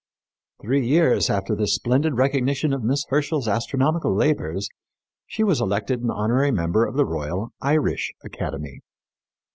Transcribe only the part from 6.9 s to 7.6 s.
the Royal